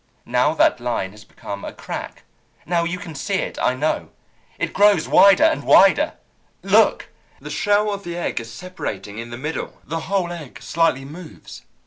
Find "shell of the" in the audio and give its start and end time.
7.51-8.17